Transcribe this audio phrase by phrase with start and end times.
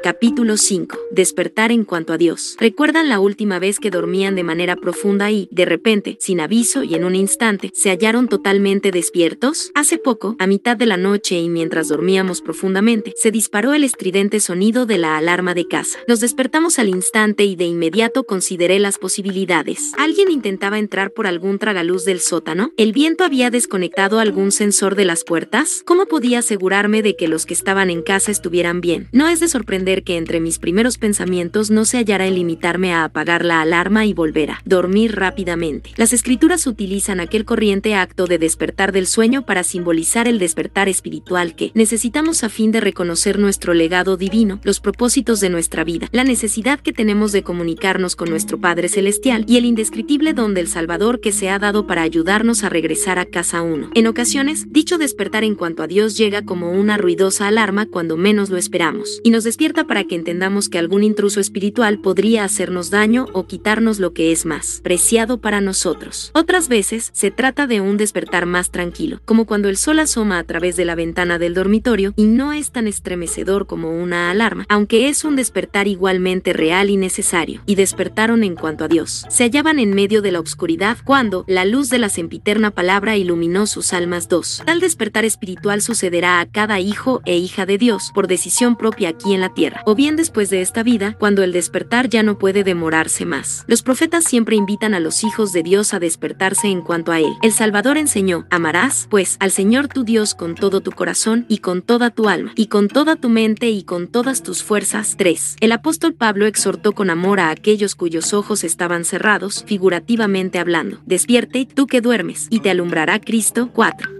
[0.00, 0.96] Capítulo 5.
[1.10, 2.56] Despertar en cuanto a Dios.
[2.60, 6.94] ¿Recuerdan la última vez que dormían de manera profunda y, de repente, sin aviso y
[6.94, 9.72] en un instante, se hallaron totalmente despiertos?
[9.74, 14.38] Hace poco, a mitad de la noche y mientras dormíamos profundamente, se disparó el estridente
[14.38, 15.98] sonido de la alarma de casa.
[16.06, 19.92] Nos despertamos al instante y de inmediato consideré las posibilidades.
[19.98, 22.70] ¿Alguien intentaba entrar por algún tragaluz del sótano?
[22.76, 25.82] ¿El viento había desconectado algún sensor de las puertas?
[25.84, 29.08] ¿Cómo podía asegurarme de que los que estaban en casa estuvieran bien?
[29.12, 33.04] No es de sorprender que entre mis primeros pensamientos no se hallara el limitarme a
[33.04, 35.90] apagar la alarma y volver a dormir rápidamente.
[35.96, 41.54] Las escrituras utilizan aquel corriente acto de despertar del sueño para simbolizar el despertar espiritual
[41.56, 46.24] que necesitamos a fin de reconocer nuestro legado divino, los propósitos de nuestra vida, la
[46.24, 51.20] necesidad que tenemos de comunicarnos con nuestro Padre Celestial y el indescriptible don del Salvador
[51.20, 53.90] que se ha dado para ayudarnos a regresar a casa uno.
[53.94, 58.50] En ocasiones, dicho despertar en cuanto a Dios llega como una ruidosa alarma cuando menos
[58.50, 63.26] lo esperamos, y nos despierta para que entendamos que algún intruso espiritual podría hacernos daño
[63.32, 66.30] o quitarnos lo que es más preciado para nosotros.
[66.34, 70.44] Otras veces se trata de un despertar más tranquilo, como cuando el sol asoma a
[70.44, 75.08] través de la ventana del dormitorio y no es tan estremecedor como una alarma, aunque
[75.08, 77.62] es un despertar igualmente real y necesario.
[77.66, 79.26] Y despertaron en cuanto a Dios.
[79.28, 83.66] Se hallaban en medio de la oscuridad cuando la luz de la sempiterna palabra iluminó
[83.66, 84.62] sus almas dos.
[84.66, 89.34] Tal despertar espiritual sucederá a cada hijo e hija de Dios por decisión propia aquí
[89.34, 92.64] en la tierra o bien después de esta vida, cuando el despertar ya no puede
[92.64, 93.64] demorarse más.
[93.66, 97.32] Los profetas siempre invitan a los hijos de Dios a despertarse en cuanto a Él.
[97.42, 101.82] El Salvador enseñó, amarás, pues, al Señor tu Dios con todo tu corazón y con
[101.82, 105.14] toda tu alma, y con toda tu mente y con todas tus fuerzas.
[105.16, 105.56] 3.
[105.60, 111.00] El apóstol Pablo exhortó con amor a aquellos cuyos ojos estaban cerrados, figurativamente hablando.
[111.06, 113.70] Despierte tú que duermes, y te alumbrará Cristo.
[113.72, 114.17] 4.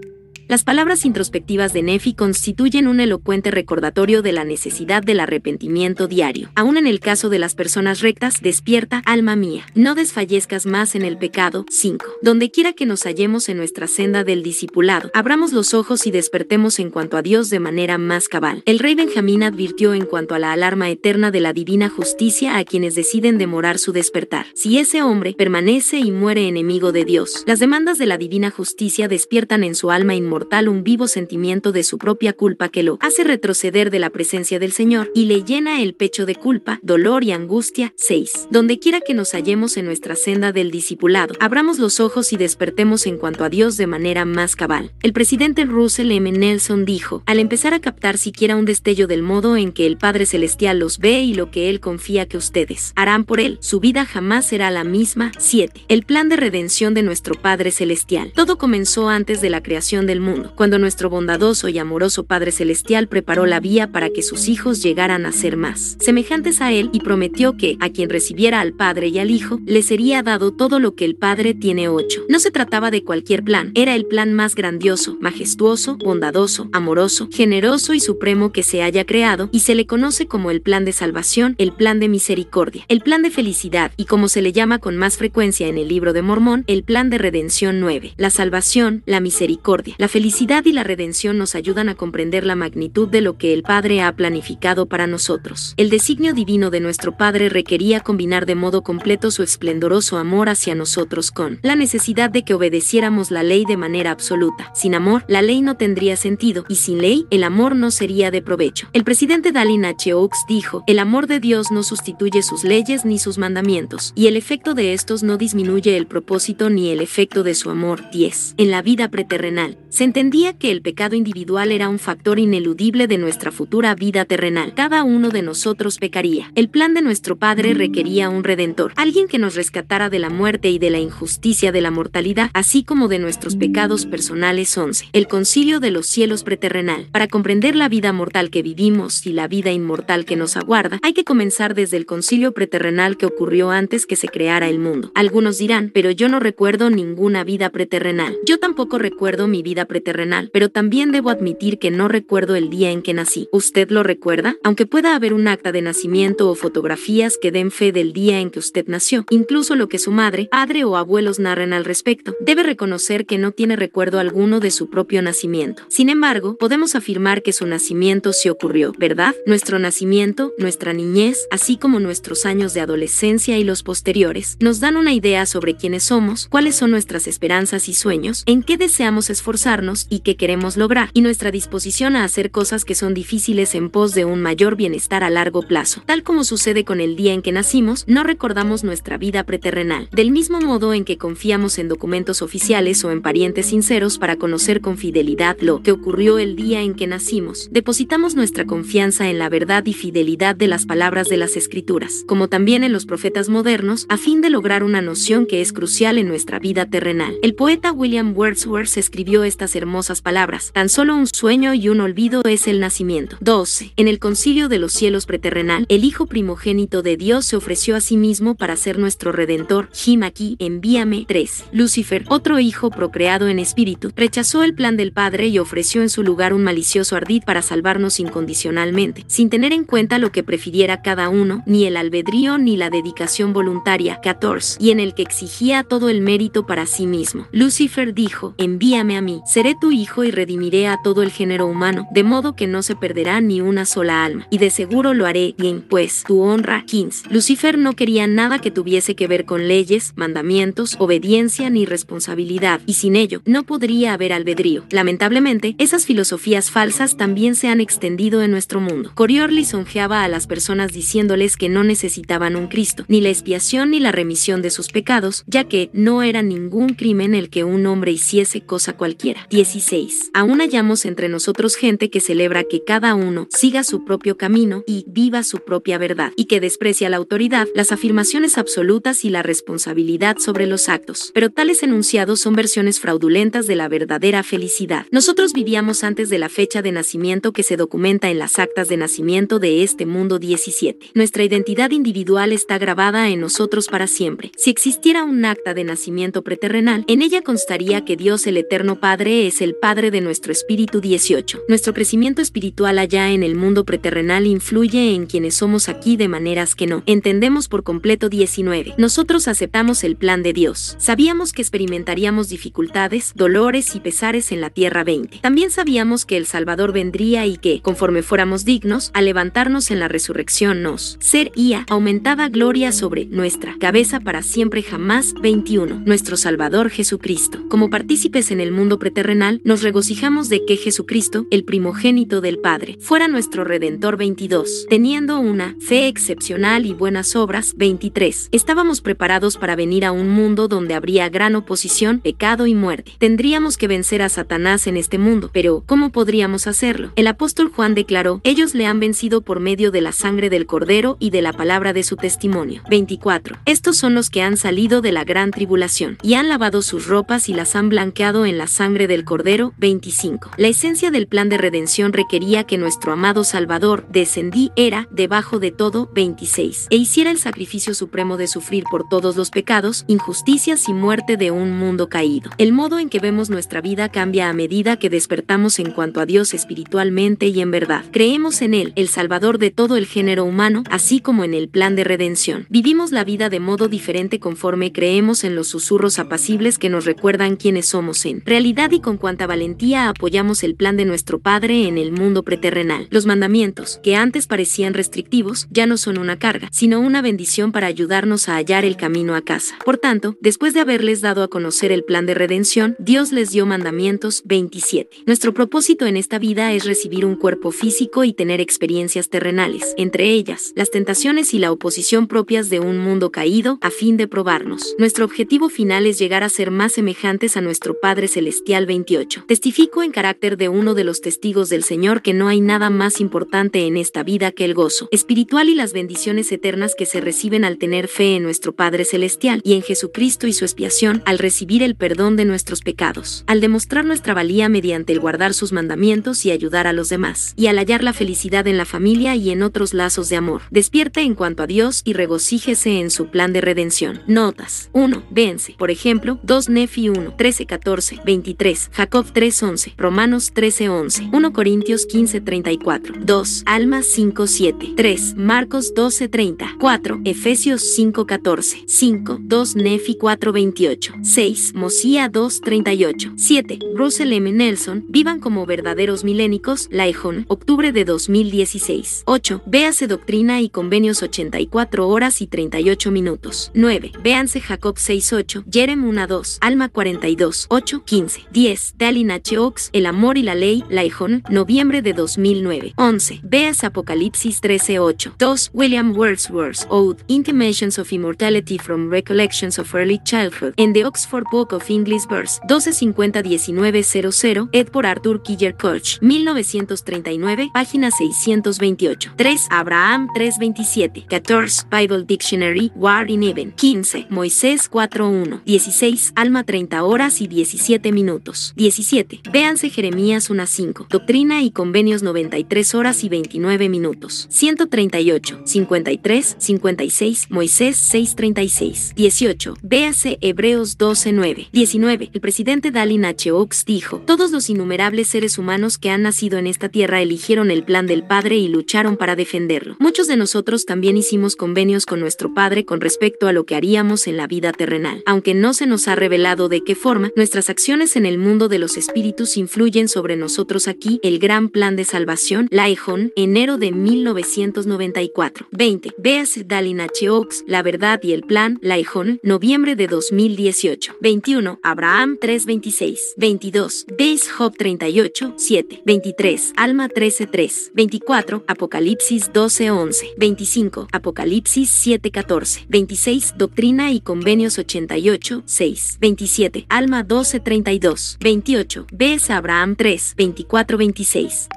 [0.49, 6.49] Las palabras introspectivas de Nefi constituyen un elocuente recordatorio de la necesidad del arrepentimiento diario.
[6.55, 11.03] Aún en el caso de las personas rectas, despierta, alma mía, no desfallezcas más en
[11.03, 11.67] el pecado.
[11.69, 12.03] 5.
[12.23, 16.79] Donde quiera que nos hallemos en nuestra senda del discipulado, abramos los ojos y despertemos
[16.79, 18.63] en cuanto a Dios de manera más cabal.
[18.65, 22.63] El rey Benjamín advirtió en cuanto a la alarma eterna de la divina justicia a
[22.63, 24.47] quienes deciden demorar su despertar.
[24.55, 29.07] Si ese hombre permanece y muere enemigo de Dios, las demandas de la divina justicia
[29.07, 33.23] despiertan en su alma inmortal un vivo sentimiento de su propia culpa que lo hace
[33.23, 37.31] retroceder de la presencia del Señor y le llena el pecho de culpa, dolor y
[37.31, 37.93] angustia.
[37.95, 38.47] 6.
[38.51, 43.05] Donde quiera que nos hallemos en nuestra senda del discipulado, abramos los ojos y despertemos
[43.05, 44.91] en cuanto a Dios de manera más cabal.
[45.01, 46.31] El presidente Russell M.
[46.31, 50.25] Nelson dijo, al empezar a captar siquiera un destello del modo en que el Padre
[50.25, 54.05] Celestial los ve y lo que Él confía que ustedes harán por Él, su vida
[54.05, 55.31] jamás será la misma.
[55.37, 55.85] 7.
[55.87, 58.31] El plan de redención de nuestro Padre Celestial.
[58.35, 63.07] Todo comenzó antes de la creación del mundo cuando nuestro bondadoso y amoroso Padre Celestial
[63.07, 67.01] preparó la vía para que sus hijos llegaran a ser más semejantes a Él y
[67.01, 70.95] prometió que, a quien recibiera al Padre y al Hijo, le sería dado todo lo
[70.95, 72.21] que el Padre tiene ocho.
[72.29, 77.93] No se trataba de cualquier plan, era el plan más grandioso, majestuoso, bondadoso, amoroso, generoso
[77.93, 81.55] y supremo que se haya creado, y se le conoce como el plan de salvación,
[81.57, 85.17] el plan de misericordia, el plan de felicidad, y como se le llama con más
[85.17, 88.13] frecuencia en el libro de Mormón, el plan de redención 9.
[88.17, 92.55] La salvación, la misericordia, la felicidad, felicidad y la redención nos ayudan a comprender la
[92.55, 95.73] magnitud de lo que el Padre ha planificado para nosotros.
[95.77, 100.75] El designio divino de nuestro Padre requería combinar de modo completo su esplendoroso amor hacia
[100.75, 104.73] nosotros con la necesidad de que obedeciéramos la ley de manera absoluta.
[104.75, 108.41] Sin amor, la ley no tendría sentido, y sin ley, el amor no sería de
[108.41, 108.89] provecho.
[108.91, 110.13] El presidente Dalin H.
[110.13, 114.35] Oaks dijo, el amor de Dios no sustituye sus leyes ni sus mandamientos, y el
[114.35, 118.09] efecto de estos no disminuye el propósito ni el efecto de su amor.
[118.11, 118.55] 10.
[118.57, 123.19] En la vida preterrenal, se entendía que el pecado individual era un factor ineludible de
[123.19, 124.73] nuestra futura vida terrenal.
[124.73, 126.51] Cada uno de nosotros pecaría.
[126.55, 130.71] El plan de nuestro Padre requería un redentor, alguien que nos rescatara de la muerte
[130.71, 135.09] y de la injusticia de la mortalidad, así como de nuestros pecados personales 11.
[135.13, 137.05] El concilio de los cielos preterrenal.
[137.11, 141.13] Para comprender la vida mortal que vivimos y la vida inmortal que nos aguarda, hay
[141.13, 145.11] que comenzar desde el concilio preterrenal que ocurrió antes que se creara el mundo.
[145.13, 148.35] Algunos dirán, pero yo no recuerdo ninguna vida preterrenal.
[148.43, 152.69] Yo tampoco recuerdo mi vida preterrenal terrenal, pero también debo admitir que no recuerdo el
[152.69, 153.47] día en que nací.
[153.51, 154.55] ¿Usted lo recuerda?
[154.63, 158.49] Aunque pueda haber un acta de nacimiento o fotografías que den fe del día en
[158.49, 162.63] que usted nació, incluso lo que su madre, padre o abuelos narren al respecto, debe
[162.63, 165.83] reconocer que no tiene recuerdo alguno de su propio nacimiento.
[165.89, 169.35] Sin embargo, podemos afirmar que su nacimiento sí ocurrió, ¿verdad?
[169.45, 174.97] Nuestro nacimiento, nuestra niñez, así como nuestros años de adolescencia y los posteriores, nos dan
[174.97, 179.78] una idea sobre quiénes somos, cuáles son nuestras esperanzas y sueños, en qué deseamos esforzar
[180.09, 184.13] y qué queremos lograr, y nuestra disposición a hacer cosas que son difíciles en pos
[184.13, 186.01] de un mayor bienestar a largo plazo.
[186.05, 190.09] Tal como sucede con el día en que nacimos, no recordamos nuestra vida preterrenal.
[190.11, 194.81] Del mismo modo en que confiamos en documentos oficiales o en parientes sinceros para conocer
[194.81, 199.49] con fidelidad lo que ocurrió el día en que nacimos, depositamos nuestra confianza en la
[199.49, 204.05] verdad y fidelidad de las palabras de las escrituras, como también en los profetas modernos,
[204.09, 207.35] a fin de lograr una noción que es crucial en nuestra vida terrenal.
[207.41, 212.41] El poeta William Wordsworth escribió estas hermosas palabras, tan solo un sueño y un olvido
[212.45, 213.37] es el nacimiento.
[213.41, 213.93] 12.
[213.97, 218.01] En el concilio de los cielos preterrenal, el Hijo primogénito de Dios se ofreció a
[218.01, 219.89] sí mismo para ser nuestro Redentor.
[219.93, 221.25] Jim aquí, envíame.
[221.27, 221.65] 3.
[221.71, 226.23] Lucifer, otro hijo procreado en espíritu, rechazó el plan del Padre y ofreció en su
[226.23, 231.29] lugar un malicioso ardid para salvarnos incondicionalmente, sin tener en cuenta lo que prefiriera cada
[231.29, 234.19] uno, ni el albedrío ni la dedicación voluntaria.
[234.21, 234.77] 14.
[234.79, 237.47] Y en el que exigía todo el mérito para sí mismo.
[237.51, 242.07] Lucifer dijo, envíame a mí, seré tu hijo y redimiré a todo el género humano,
[242.11, 245.53] de modo que no se perderá ni una sola alma, y de seguro lo haré
[245.57, 246.85] bien, pues, tu honra.
[246.85, 247.27] 15.
[247.29, 252.93] Lucifer no quería nada que tuviese que ver con leyes, mandamientos, obediencia ni responsabilidad, y
[252.93, 254.85] sin ello no podría haber albedrío.
[254.91, 259.11] Lamentablemente, esas filosofías falsas también se han extendido en nuestro mundo.
[259.13, 263.99] Corior lisonjeaba a las personas diciéndoles que no necesitaban un Cristo, ni la expiación ni
[263.99, 268.13] la remisión de sus pecados, ya que no era ningún crimen el que un hombre
[268.13, 269.48] hiciese cosa cualquiera.
[269.49, 270.29] 16.
[270.33, 275.05] Aún hallamos entre nosotros gente que celebra que cada uno siga su propio camino y
[275.07, 280.37] viva su propia verdad, y que desprecia la autoridad, las afirmaciones absolutas y la responsabilidad
[280.37, 281.31] sobre los actos.
[281.33, 285.05] Pero tales enunciados son versiones fraudulentas de la verdadera felicidad.
[285.11, 288.97] Nosotros vivíamos antes de la fecha de nacimiento que se documenta en las actas de
[288.97, 291.11] nacimiento de este mundo 17.
[291.15, 294.51] Nuestra identidad individual está grabada en nosotros para siempre.
[294.57, 299.38] Si existiera un acta de nacimiento preterrenal, en ella constaría que Dios el Eterno Padre
[299.47, 301.63] es el Padre de nuestro espíritu 18.
[301.67, 306.75] Nuestro crecimiento espiritual allá en el mundo preterrenal influye en quienes somos aquí de maneras
[306.75, 308.95] que no entendemos por completo 19.
[308.97, 310.95] Nosotros aceptamos el plan de Dios.
[310.99, 315.39] Sabíamos que experimentaríamos dificultades, dolores y pesares en la tierra 20.
[315.39, 320.07] También sabíamos que el Salvador vendría y que, conforme fuéramos dignos, a levantarnos en la
[320.07, 326.03] resurrección nos sería aumentada gloria sobre nuestra cabeza para siempre jamás 21.
[326.05, 327.63] Nuestro Salvador Jesucristo.
[327.69, 332.97] Como partícipes en el mundo preterrenal, nos regocijamos de que Jesucristo, el primogénito del Padre,
[332.99, 338.49] fuera nuestro Redentor 22, teniendo una fe excepcional y buenas obras 23.
[338.51, 343.11] Estábamos preparados para venir a un mundo donde habría gran oposición, pecado y muerte.
[343.19, 347.11] Tendríamos que vencer a Satanás en este mundo, pero ¿cómo podríamos hacerlo?
[347.15, 351.17] El apóstol Juan declaró, ellos le han vencido por medio de la sangre del cordero
[351.19, 352.81] y de la palabra de su testimonio.
[352.89, 353.57] 24.
[353.65, 357.47] Estos son los que han salido de la gran tribulación y han lavado sus ropas
[357.47, 359.73] y las han blanqueado en la sangre del cordero.
[359.77, 360.51] 25.
[360.57, 365.71] La esencia del plan de redención requería que nuestro amado Salvador descendí era debajo de
[365.71, 370.93] todo 26 e hiciera el sacrificio supremo de sufrir por todos los pecados, injusticias y
[370.93, 372.51] muerte de un mundo caído.
[372.57, 376.25] El modo en que vemos nuestra vida cambia a medida que despertamos en cuanto a
[376.25, 378.05] Dios espiritualmente y en verdad.
[378.11, 381.95] Creemos en Él, el Salvador de todo el género humano, así como en el plan
[381.95, 382.65] de redención.
[382.69, 387.55] Vivimos la vida de modo diferente conforme creemos en los susurros apacibles que nos recuerdan
[387.55, 391.97] quiénes somos en realidad y con cuánta valentía apoyamos el plan de nuestro Padre en
[391.97, 393.07] el mundo preterrenal.
[393.09, 397.87] Los mandamientos, que antes parecían restrictivos, ya no son una carga, sino una bendición para
[397.87, 399.79] ayudarnos a hallar el camino a casa.
[399.83, 403.65] Por tanto, después de haberles dado a conocer el plan de redención, Dios les dio
[403.65, 405.23] mandamientos 27.
[405.25, 410.29] Nuestro propósito en esta vida es recibir un cuerpo físico y tener experiencias terrenales, entre
[410.29, 414.93] ellas, las tentaciones y la oposición propias de un mundo caído, a fin de probarnos.
[414.99, 419.45] Nuestro objetivo final es llegar a ser más semejantes a nuestro Padre Celestial 28.
[419.47, 423.21] Testifico en carácter de uno de los testigos del Señor que no hay nada más
[423.21, 427.63] importante en esta vida que el gozo espiritual y las bendiciones eternas que se reciben
[427.63, 431.83] al tener fe en nuestro Padre Celestial y en Jesucristo y su expiación, al recibir
[431.83, 436.51] el perdón de nuestros pecados, al demostrar nuestra valía mediante el guardar sus mandamientos y
[436.51, 439.93] ayudar a los demás, y al hallar la felicidad en la familia y en otros
[439.93, 440.63] lazos de amor.
[440.71, 444.21] Despierte en cuanto a Dios y regocíjese en su plan de redención.
[444.25, 444.89] Notas.
[444.93, 445.23] 1.
[445.29, 445.75] Vence.
[445.77, 451.53] Por ejemplo, 2 Nefi 1, 13, 14, 23, Jacob 3, 11, Romanos 13, 11, 1
[451.53, 458.83] Corintios 15, 34, 2 Alma 5, 7, 3 Marcos 12, 30, 4 Efesios 5, 14,
[458.87, 464.51] 5 2 Nefi 4, 28, 6 Mosía 2, 38, 7 Russell M.
[464.51, 472.07] Nelson, Vivan como verdaderos milénicos, Laejón, octubre de 2016, 8 Véase Doctrina y Convenios 84
[472.07, 478.03] horas y 38 minutos, 9 Véanse Jacob 6, 8, Jerem 1, 2, Alma 42, 8,
[478.05, 478.93] 15, 10 10.
[478.97, 479.57] Dallin H.
[479.57, 482.93] Oaks, El amor y la ley, Laihon, noviembre de 2009.
[482.97, 483.39] 11.
[483.41, 485.33] Veas Apocalipsis 13.8.
[485.39, 485.71] 2.
[485.73, 491.73] William Wordsworth, Ode, Intimations of Immortality from Recollections of Early Childhood, en The Oxford Book
[491.73, 499.31] of English Verse, 1250-1900, ed por Arthur Killer Koch, 1939, página 628.
[499.35, 499.67] 3.
[499.71, 501.25] Abraham 3.27.
[501.27, 501.87] 14.
[501.89, 503.71] Bible Dictionary, War in Even.
[503.71, 504.27] 15.
[504.29, 505.63] Moisés 4.1.
[505.65, 506.33] 16.
[506.35, 508.58] Alma 30 horas y 17 minutos.
[508.75, 509.41] 17.
[509.51, 511.07] Véanse Jeremías 1.5.
[511.09, 514.47] Doctrina y Convenios 93 horas y 29 minutos.
[514.49, 515.61] 138.
[515.65, 516.55] 53.
[516.59, 517.47] 56.
[517.49, 519.13] Moisés 6.36.
[519.15, 519.73] 18.
[519.81, 521.69] Véase Hebreos 12.9.
[521.71, 522.29] 19.
[522.33, 523.51] El presidente Dalin H.
[523.51, 527.83] Oaks dijo, todos los innumerables seres humanos que han nacido en esta tierra eligieron el
[527.83, 529.95] plan del Padre y lucharon para defenderlo.
[529.99, 534.27] Muchos de nosotros también hicimos convenios con nuestro Padre con respecto a lo que haríamos
[534.27, 535.23] en la vida terrenal.
[535.25, 538.79] Aunque no se nos ha revelado de qué forma, nuestras acciones en el mundo de
[538.79, 545.67] los espíritus influyen sobre nosotros aquí, el gran plan de salvación, Laihon, enero de 1994.
[545.71, 546.09] 20.
[546.17, 547.29] Véase Dalin H.
[547.29, 551.13] Oaks, La verdad y el plan, Laihon, noviembre de 2018.
[551.21, 551.79] 21.
[551.83, 553.35] Abraham 326.
[553.37, 554.05] 22.
[554.17, 556.01] Days Job 38, 7.
[556.05, 556.73] 23.
[556.75, 557.91] Alma 13.3.
[557.93, 558.63] 24.
[558.67, 560.33] Apocalipsis 12.11.
[560.37, 561.07] 25.
[561.11, 562.85] Apocalipsis 7.14.
[562.89, 563.53] 26.
[563.57, 566.17] Doctrina y Convenios 88, 6.
[566.19, 566.85] 27.
[566.89, 568.38] Alma 12.32.
[568.39, 569.05] 28.
[569.11, 570.33] Ves Abraham 3.
[570.35, 571.67] 24.26.